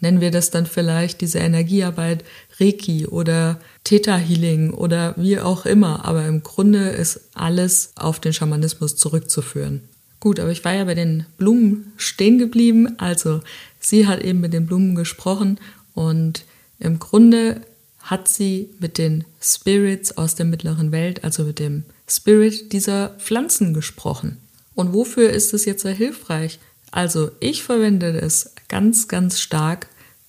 nennen 0.00 0.20
wir 0.20 0.30
das 0.30 0.50
dann 0.50 0.66
vielleicht 0.66 1.20
diese 1.20 1.38
Energiearbeit 1.38 2.24
Reiki 2.58 3.06
oder 3.06 3.58
Theta 3.82 4.16
Healing 4.16 4.72
oder 4.72 5.14
wie 5.16 5.40
auch 5.40 5.64
immer. 5.64 6.04
Aber 6.04 6.26
im 6.26 6.42
Grunde 6.42 6.90
ist 6.90 7.30
alles 7.34 7.92
auf 7.96 8.20
den 8.20 8.32
Schamanismus 8.32 8.96
zurückzuführen. 8.96 9.88
Gut, 10.20 10.38
aber 10.38 10.50
ich 10.50 10.64
war 10.66 10.74
ja 10.74 10.84
bei 10.84 10.94
den 10.94 11.24
Blumen 11.38 11.92
stehen 11.96 12.38
geblieben. 12.38 12.98
Also 12.98 13.40
sie 13.78 14.06
hat 14.06 14.22
eben 14.22 14.40
mit 14.40 14.52
den 14.52 14.66
Blumen 14.66 14.94
gesprochen 14.94 15.58
und 15.94 16.44
im 16.78 16.98
Grunde 16.98 17.62
hat 18.02 18.28
sie 18.28 18.70
mit 18.80 18.98
den 18.98 19.24
Spirits 19.40 20.16
aus 20.16 20.34
der 20.34 20.46
mittleren 20.46 20.92
Welt, 20.92 21.24
also 21.24 21.44
mit 21.44 21.58
dem 21.58 21.84
Spirit 22.08 22.72
dieser 22.72 23.10
Pflanzen 23.18 23.74
gesprochen. 23.74 24.38
Und 24.74 24.92
wofür 24.92 25.30
ist 25.30 25.54
es 25.54 25.64
jetzt 25.64 25.82
sehr 25.82 25.92
hilfreich? 25.92 26.58
Also 26.90 27.30
ich 27.40 27.62
verwende 27.62 28.18
es 28.20 28.54
ganz, 28.68 29.08
ganz 29.08 29.40
stark 29.40 29.88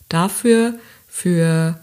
dafür, 0.10 0.76
für 1.12 1.78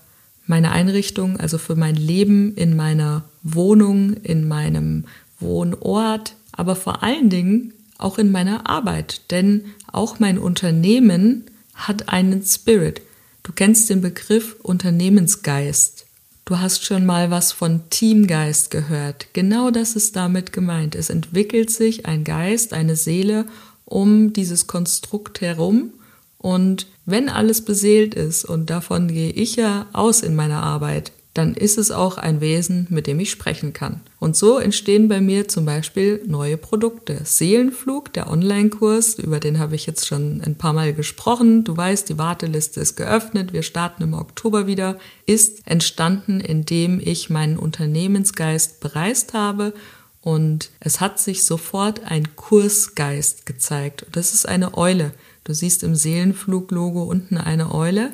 meine 0.47 0.73
Einrichtung, 0.73 1.39
also 1.39 1.59
für 1.59 1.77
mein 1.77 1.95
Leben 1.95 2.57
in 2.57 2.75
meiner 2.75 3.25
Wohnung, 3.43 4.15
in 4.15 4.49
meinem 4.49 5.05
Wohnort, 5.39 6.35
aber 6.51 6.75
vor 6.75 7.03
allen 7.03 7.29
Dingen 7.29 7.75
auch 7.99 8.19
in 8.19 8.33
meiner 8.33 8.69
Arbeit. 8.69 9.31
Denn 9.31 9.67
auch 9.93 10.19
mein 10.19 10.39
Unternehmen 10.39 11.45
hat 11.75 12.09
einen 12.09 12.43
Spirit. 12.43 13.03
Du 13.49 13.55
kennst 13.55 13.89
den 13.89 14.03
Begriff 14.03 14.57
Unternehmensgeist. 14.63 16.05
Du 16.45 16.59
hast 16.59 16.85
schon 16.85 17.07
mal 17.07 17.31
was 17.31 17.51
von 17.51 17.89
Teamgeist 17.89 18.71
gehört. 18.71 19.29
Genau 19.33 19.71
das 19.71 19.97
ist 19.97 20.17
damit 20.17 20.53
gemeint. 20.53 20.95
Es 20.95 21.09
entwickelt 21.09 21.71
sich 21.71 22.05
ein 22.05 22.25
Geist, 22.25 22.75
eine 22.75 22.95
Seele 22.95 23.47
um 23.87 24.35
dieses 24.35 24.67
Konstrukt 24.67 25.41
herum. 25.41 25.95
Und 26.37 26.89
wenn 27.07 27.31
alles 27.31 27.65
beseelt 27.65 28.15
ist, 28.15 28.45
und 28.45 28.69
davon 28.69 29.09
gehe 29.09 29.31
ich 29.31 29.57
ja 29.57 29.87
aus 29.95 30.21
in 30.21 30.37
meiner 30.37 30.63
Arbeit, 30.63 31.13
dann 31.39 31.55
ist 31.55 31.79
es 31.79 31.93
auch 31.93 32.19
ein 32.19 32.41
Wesen, 32.41 32.89
mit 32.91 33.07
dem 33.07 33.21
ich 33.21 33.31
sprechen 33.31 33.73
kann. 33.73 34.01
Und 34.19 34.37
so 34.37 34.59
entstehen 34.59 35.07
bei 35.07 35.21
mir 35.21 35.47
zum 35.47 35.65
Beispiel 35.65 36.21
neue 36.27 36.57
Produkte. 36.57 37.21
Seelenflug, 37.23 38.13
der 38.13 38.29
Online-Kurs, 38.29 39.21
über 39.21 39.39
den 39.39 39.61
habe 39.61 39.77
ich 39.77 39.87
jetzt 39.87 40.09
schon 40.09 40.43
ein 40.45 40.57
paar 40.57 40.73
Mal 40.73 40.93
gesprochen. 40.93 41.63
Du 41.63 41.77
weißt, 41.77 42.09
die 42.09 42.19
Warteliste 42.19 42.81
ist 42.81 42.97
geöffnet. 42.97 43.53
Wir 43.53 43.63
starten 43.63 44.03
im 44.03 44.15
Oktober 44.15 44.67
wieder. 44.67 44.99
Ist 45.27 45.65
entstanden, 45.67 46.41
indem 46.41 47.01
ich 47.01 47.31
meinen 47.31 47.57
Unternehmensgeist 47.57 48.81
bereist 48.81 49.33
habe 49.33 49.73
und 50.21 50.71
es 50.81 51.01
hat 51.01 51.21
sich 51.21 51.45
sofort 51.45 52.03
ein 52.05 52.35
Kursgeist 52.35 53.47
gezeigt. 53.47 54.07
Das 54.11 54.35
ist 54.35 54.49
eine 54.49 54.77
Eule. 54.77 55.13
Du 55.45 55.55
siehst 55.55 55.85
im 55.85 55.95
Seelenflug-Logo 55.95 57.05
unten 57.05 57.39
eine 57.39 57.73
Eule 57.73 58.13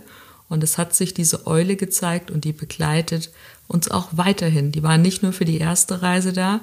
und 0.48 0.62
es 0.62 0.78
hat 0.78 0.94
sich 0.94 1.14
diese 1.14 1.46
Eule 1.46 1.76
gezeigt 1.76 2.30
und 2.30 2.44
die 2.44 2.52
begleitet 2.52 3.30
uns 3.66 3.90
auch 3.90 4.08
weiterhin. 4.12 4.72
Die 4.72 4.82
war 4.82 4.98
nicht 4.98 5.22
nur 5.22 5.32
für 5.32 5.44
die 5.44 5.58
erste 5.58 6.02
Reise 6.02 6.32
da. 6.32 6.60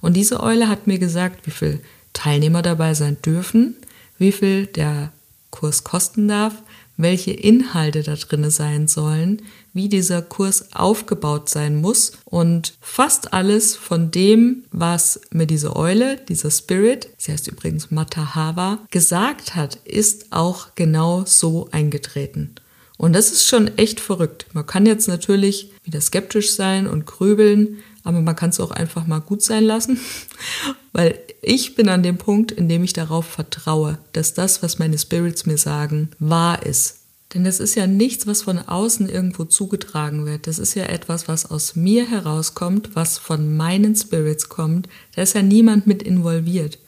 Und 0.00 0.14
diese 0.14 0.40
Eule 0.40 0.68
hat 0.68 0.86
mir 0.86 0.98
gesagt, 0.98 1.46
wie 1.46 1.50
viele 1.50 1.80
Teilnehmer 2.12 2.62
dabei 2.62 2.94
sein 2.94 3.16
dürfen, 3.22 3.76
wie 4.18 4.32
viel 4.32 4.66
der 4.66 5.12
Kurs 5.50 5.84
kosten 5.84 6.28
darf, 6.28 6.54
welche 6.96 7.32
Inhalte 7.32 8.02
da 8.02 8.14
drinne 8.14 8.50
sein 8.50 8.86
sollen, 8.86 9.42
wie 9.72 9.88
dieser 9.88 10.22
Kurs 10.22 10.72
aufgebaut 10.72 11.48
sein 11.48 11.76
muss 11.76 12.12
und 12.24 12.74
fast 12.80 13.32
alles 13.32 13.74
von 13.74 14.10
dem, 14.10 14.64
was 14.70 15.20
mir 15.32 15.46
diese 15.46 15.74
Eule, 15.74 16.18
dieser 16.28 16.50
Spirit, 16.50 17.08
sie 17.16 17.32
heißt 17.32 17.48
übrigens 17.48 17.90
Matahava, 17.90 18.78
gesagt 18.90 19.56
hat, 19.56 19.76
ist 19.84 20.32
auch 20.32 20.68
genau 20.76 21.24
so 21.26 21.68
eingetreten. 21.72 22.54
Und 22.96 23.12
das 23.12 23.32
ist 23.32 23.46
schon 23.46 23.76
echt 23.76 24.00
verrückt. 24.00 24.46
Man 24.52 24.66
kann 24.66 24.86
jetzt 24.86 25.08
natürlich 25.08 25.72
wieder 25.82 26.00
skeptisch 26.00 26.52
sein 26.52 26.86
und 26.86 27.06
grübeln, 27.06 27.78
aber 28.04 28.20
man 28.20 28.36
kann 28.36 28.50
es 28.50 28.60
auch 28.60 28.70
einfach 28.70 29.06
mal 29.06 29.20
gut 29.20 29.42
sein 29.42 29.64
lassen, 29.64 29.98
weil 30.92 31.18
ich 31.42 31.74
bin 31.74 31.88
an 31.88 32.02
dem 32.02 32.18
Punkt, 32.18 32.52
in 32.52 32.68
dem 32.68 32.84
ich 32.84 32.92
darauf 32.92 33.26
vertraue, 33.26 33.98
dass 34.12 34.34
das, 34.34 34.62
was 34.62 34.78
meine 34.78 34.98
Spirits 34.98 35.46
mir 35.46 35.58
sagen, 35.58 36.10
wahr 36.18 36.64
ist. 36.64 37.00
Denn 37.34 37.42
das 37.42 37.58
ist 37.58 37.74
ja 37.74 37.88
nichts, 37.88 38.28
was 38.28 38.42
von 38.42 38.60
außen 38.60 39.08
irgendwo 39.08 39.44
zugetragen 39.44 40.24
wird. 40.24 40.46
Das 40.46 40.60
ist 40.60 40.74
ja 40.74 40.84
etwas, 40.84 41.26
was 41.26 41.50
aus 41.50 41.74
mir 41.74 42.08
herauskommt, 42.08 42.90
was 42.94 43.18
von 43.18 43.56
meinen 43.56 43.96
Spirits 43.96 44.48
kommt. 44.48 44.88
Da 45.16 45.22
ist 45.22 45.34
ja 45.34 45.42
niemand 45.42 45.88
mit 45.88 46.02
involviert. 46.02 46.78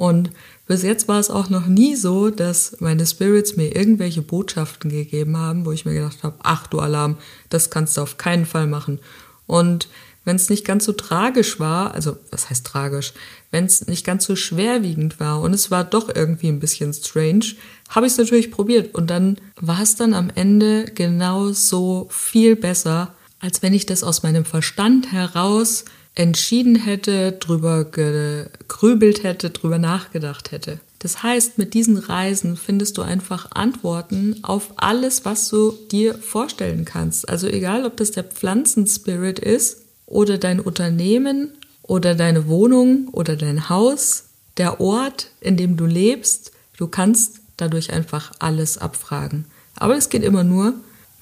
Und 0.00 0.30
bis 0.66 0.82
jetzt 0.82 1.08
war 1.08 1.20
es 1.20 1.28
auch 1.28 1.50
noch 1.50 1.66
nie 1.66 1.94
so, 1.94 2.30
dass 2.30 2.80
meine 2.80 3.04
Spirits 3.04 3.56
mir 3.56 3.76
irgendwelche 3.76 4.22
Botschaften 4.22 4.90
gegeben 4.90 5.36
haben, 5.36 5.66
wo 5.66 5.72
ich 5.72 5.84
mir 5.84 5.92
gedacht 5.92 6.22
habe, 6.22 6.36
ach 6.42 6.66
du 6.68 6.80
Alarm, 6.80 7.18
das 7.50 7.68
kannst 7.68 7.98
du 7.98 8.00
auf 8.00 8.16
keinen 8.16 8.46
Fall 8.46 8.66
machen. 8.66 8.98
Und 9.46 9.88
wenn 10.24 10.36
es 10.36 10.48
nicht 10.48 10.64
ganz 10.64 10.86
so 10.86 10.92
tragisch 10.92 11.60
war, 11.60 11.92
also 11.94 12.16
was 12.30 12.48
heißt 12.48 12.66
tragisch, 12.66 13.12
wenn 13.50 13.66
es 13.66 13.88
nicht 13.88 14.06
ganz 14.06 14.24
so 14.24 14.36
schwerwiegend 14.36 15.20
war 15.20 15.42
und 15.42 15.52
es 15.52 15.70
war 15.70 15.84
doch 15.84 16.08
irgendwie 16.08 16.48
ein 16.48 16.60
bisschen 16.60 16.94
strange, 16.94 17.44
habe 17.90 18.06
ich 18.06 18.12
es 18.12 18.18
natürlich 18.18 18.50
probiert 18.50 18.94
und 18.94 19.10
dann 19.10 19.36
war 19.60 19.82
es 19.82 19.96
dann 19.96 20.14
am 20.14 20.30
Ende 20.34 20.86
genau 20.94 21.52
so 21.52 22.08
viel 22.08 22.56
besser, 22.56 23.12
als 23.38 23.60
wenn 23.60 23.74
ich 23.74 23.84
das 23.84 24.02
aus 24.02 24.22
meinem 24.22 24.46
Verstand 24.46 25.12
heraus 25.12 25.84
entschieden 26.14 26.76
hätte, 26.76 27.32
drüber 27.32 27.84
gegrübelt 27.84 29.22
hätte, 29.22 29.50
drüber 29.50 29.78
nachgedacht 29.78 30.52
hätte. 30.52 30.80
Das 30.98 31.22
heißt, 31.22 31.56
mit 31.56 31.72
diesen 31.72 31.96
Reisen 31.96 32.56
findest 32.56 32.98
du 32.98 33.02
einfach 33.02 33.52
Antworten 33.52 34.40
auf 34.42 34.72
alles, 34.76 35.24
was 35.24 35.48
du 35.48 35.72
dir 35.90 36.14
vorstellen 36.14 36.84
kannst. 36.84 37.28
Also 37.28 37.46
egal, 37.46 37.86
ob 37.86 37.96
das 37.96 38.10
der 38.10 38.24
Pflanzenspirit 38.24 39.38
ist 39.38 39.82
oder 40.04 40.36
dein 40.36 40.60
Unternehmen 40.60 41.52
oder 41.82 42.14
deine 42.14 42.48
Wohnung 42.48 43.08
oder 43.12 43.36
dein 43.36 43.70
Haus, 43.70 44.24
der 44.58 44.78
Ort, 44.78 45.30
in 45.40 45.56
dem 45.56 45.78
du 45.78 45.86
lebst, 45.86 46.52
du 46.76 46.86
kannst 46.86 47.40
dadurch 47.56 47.92
einfach 47.92 48.32
alles 48.38 48.76
abfragen. 48.76 49.46
Aber 49.76 49.96
es 49.96 50.10
geht 50.10 50.22
immer 50.22 50.44
nur, 50.44 50.74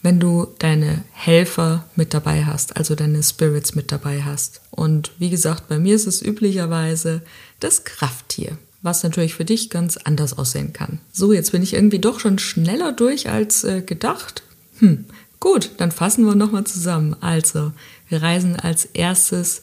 wenn 0.08 0.20
du 0.20 0.46
deine 0.58 1.04
Helfer 1.12 1.84
mit 1.94 2.14
dabei 2.14 2.46
hast, 2.46 2.78
also 2.78 2.94
deine 2.94 3.22
Spirits 3.22 3.74
mit 3.74 3.92
dabei 3.92 4.22
hast. 4.22 4.62
Und 4.70 5.12
wie 5.18 5.28
gesagt, 5.28 5.68
bei 5.68 5.78
mir 5.78 5.94
ist 5.94 6.06
es 6.06 6.22
üblicherweise 6.22 7.20
das 7.60 7.84
Krafttier, 7.84 8.56
was 8.80 9.02
natürlich 9.02 9.34
für 9.34 9.44
dich 9.44 9.68
ganz 9.68 9.98
anders 9.98 10.38
aussehen 10.38 10.72
kann. 10.72 11.00
So, 11.12 11.34
jetzt 11.34 11.52
bin 11.52 11.62
ich 11.62 11.74
irgendwie 11.74 11.98
doch 11.98 12.20
schon 12.20 12.38
schneller 12.38 12.92
durch 12.92 13.28
als 13.28 13.64
äh, 13.64 13.82
gedacht. 13.82 14.44
Hm, 14.78 15.04
gut, 15.40 15.72
dann 15.76 15.92
fassen 15.92 16.24
wir 16.24 16.34
nochmal 16.34 16.64
zusammen. 16.64 17.14
Also, 17.20 17.72
wir 18.08 18.22
reisen 18.22 18.56
als 18.56 18.86
erstes 18.86 19.60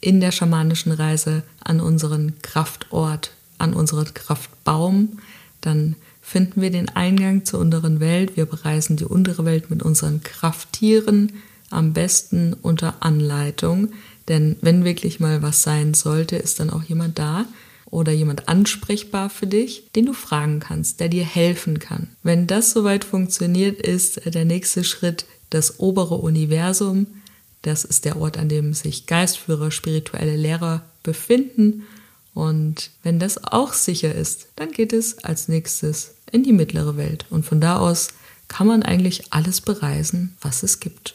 in 0.00 0.20
der 0.20 0.32
schamanischen 0.32 0.92
Reise 0.92 1.42
an 1.62 1.82
unseren 1.82 2.40
Kraftort, 2.40 3.32
an 3.58 3.74
unseren 3.74 4.14
Kraftbaum. 4.14 5.18
Dann 5.60 5.96
finden 6.26 6.60
wir 6.60 6.70
den 6.70 6.88
Eingang 6.88 7.44
zur 7.44 7.60
unteren 7.60 8.00
Welt. 8.00 8.36
Wir 8.36 8.46
bereisen 8.46 8.96
die 8.96 9.04
untere 9.04 9.44
Welt 9.44 9.70
mit 9.70 9.84
unseren 9.84 10.24
Krafttieren, 10.24 11.34
am 11.70 11.92
besten 11.92 12.52
unter 12.52 12.96
Anleitung. 12.98 13.90
Denn 14.26 14.56
wenn 14.60 14.84
wirklich 14.84 15.20
mal 15.20 15.42
was 15.42 15.62
sein 15.62 15.94
sollte, 15.94 16.34
ist 16.34 16.58
dann 16.58 16.70
auch 16.70 16.82
jemand 16.82 17.20
da 17.20 17.44
oder 17.84 18.10
jemand 18.10 18.48
ansprechbar 18.48 19.30
für 19.30 19.46
dich, 19.46 19.92
den 19.94 20.06
du 20.06 20.14
fragen 20.14 20.58
kannst, 20.58 20.98
der 20.98 21.08
dir 21.08 21.24
helfen 21.24 21.78
kann. 21.78 22.08
Wenn 22.24 22.48
das 22.48 22.72
soweit 22.72 23.04
funktioniert, 23.04 23.80
ist 23.80 24.20
der 24.34 24.44
nächste 24.44 24.82
Schritt 24.82 25.26
das 25.50 25.78
obere 25.78 26.16
Universum. 26.16 27.06
Das 27.62 27.84
ist 27.84 28.04
der 28.04 28.20
Ort, 28.20 28.36
an 28.36 28.48
dem 28.48 28.74
sich 28.74 29.06
Geistführer, 29.06 29.70
spirituelle 29.70 30.36
Lehrer 30.36 30.82
befinden. 31.04 31.84
Und 32.36 32.90
wenn 33.02 33.18
das 33.18 33.42
auch 33.44 33.72
sicher 33.72 34.14
ist, 34.14 34.48
dann 34.56 34.70
geht 34.70 34.92
es 34.92 35.24
als 35.24 35.48
nächstes 35.48 36.16
in 36.30 36.42
die 36.42 36.52
mittlere 36.52 36.98
Welt. 36.98 37.24
Und 37.30 37.46
von 37.46 37.62
da 37.62 37.78
aus 37.78 38.08
kann 38.46 38.66
man 38.66 38.82
eigentlich 38.82 39.32
alles 39.32 39.62
bereisen, 39.62 40.36
was 40.42 40.62
es 40.62 40.78
gibt. 40.78 41.14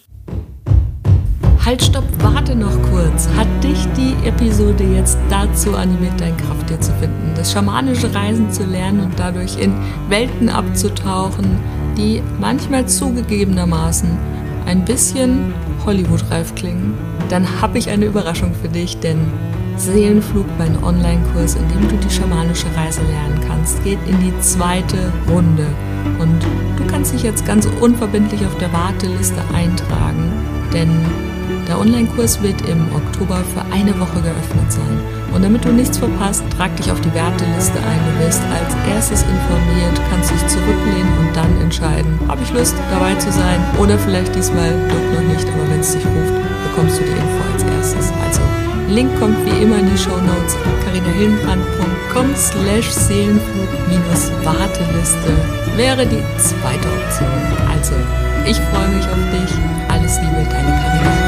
Halt, 1.63 1.83
stopp, 1.83 2.05
warte 2.23 2.55
noch 2.55 2.75
kurz. 2.89 3.27
Hat 3.35 3.47
dich 3.63 3.85
die 3.95 4.15
Episode 4.27 4.83
jetzt 4.83 5.15
dazu 5.29 5.75
animiert, 5.75 6.19
dein 6.19 6.35
Krafttier 6.37 6.81
zu 6.81 6.91
finden, 6.93 7.33
das 7.35 7.51
schamanische 7.51 8.11
Reisen 8.15 8.51
zu 8.51 8.63
lernen 8.63 9.01
und 9.01 9.19
dadurch 9.19 9.59
in 9.59 9.75
Welten 10.09 10.49
abzutauchen, 10.49 11.59
die 11.95 12.23
manchmal 12.39 12.87
zugegebenermaßen 12.87 14.09
ein 14.65 14.83
bisschen 14.85 15.53
Hollywood-reif 15.85 16.55
klingen? 16.55 16.95
Dann 17.29 17.61
habe 17.61 17.77
ich 17.77 17.89
eine 17.89 18.05
Überraschung 18.05 18.55
für 18.55 18.69
dich, 18.69 18.97
denn 18.97 19.19
Seelenflug, 19.77 20.45
mein 20.57 20.83
Online-Kurs, 20.83 21.55
in 21.55 21.67
dem 21.69 21.87
du 21.89 21.95
die 21.97 22.13
schamanische 22.13 22.67
Reise 22.75 23.01
lernen 23.01 23.39
kannst, 23.47 23.83
geht 23.83 23.99
in 24.07 24.19
die 24.19 24.39
zweite 24.41 25.11
Runde. 25.29 25.67
Und 26.19 26.43
du 26.77 26.85
kannst 26.87 27.13
dich 27.13 27.23
jetzt 27.23 27.45
ganz 27.45 27.67
unverbindlich 27.79 28.45
auf 28.45 28.57
der 28.57 28.71
Warteliste 28.73 29.41
eintragen, 29.53 30.31
denn 30.73 30.89
der 31.67 31.79
Online-Kurs 31.79 32.41
wird 32.41 32.61
im 32.67 32.87
Oktober 32.93 33.41
für 33.53 33.61
eine 33.73 33.97
Woche 33.99 34.21
geöffnet 34.21 34.71
sein. 34.71 34.99
Und 35.33 35.43
damit 35.43 35.63
du 35.63 35.69
nichts 35.69 35.97
verpasst, 35.97 36.43
trag 36.57 36.75
dich 36.75 36.91
auf 36.91 36.99
die 37.01 37.13
Warteliste 37.13 37.79
ein. 37.79 37.99
Du 38.11 38.25
wirst 38.25 38.41
als 38.51 38.75
erstes 38.93 39.23
informiert, 39.23 40.01
kannst 40.09 40.31
dich 40.31 40.47
zurücklehnen 40.47 41.17
und 41.19 41.35
dann 41.35 41.61
entscheiden, 41.61 42.19
habe 42.27 42.41
ich 42.43 42.51
Lust 42.51 42.75
dabei 42.91 43.15
zu 43.15 43.31
sein 43.31 43.59
oder 43.79 43.97
vielleicht 43.97 44.35
diesmal 44.35 44.71
doch 44.89 45.19
noch 45.21 45.27
nicht, 45.33 45.47
aber 45.47 45.69
wenn 45.71 45.79
es 45.79 45.93
dich 45.93 46.05
ruft, 46.05 46.33
bekommst 46.67 46.99
du 46.99 47.03
die 47.03 47.11
Info 47.11 47.40
Link 48.91 49.17
kommt 49.19 49.43
wie 49.45 49.63
immer 49.63 49.79
in 49.79 49.89
die 49.89 49.97
Show 49.97 50.17
Notes 50.17 50.57
carinahillenbrand.com 50.83 52.35
slash 52.35 52.89
Seelenflug-Warteliste 52.89 55.31
wäre 55.77 56.05
die 56.05 56.21
zweite 56.37 56.89
Option. 56.89 57.29
Also, 57.69 57.93
ich 58.45 58.57
freue 58.57 58.89
mich 58.89 59.05
auf 59.05 59.29
dich. 59.31 59.49
Alles 59.87 60.19
Liebe, 60.19 60.43
deine 60.49 60.75
Carina. 60.81 61.20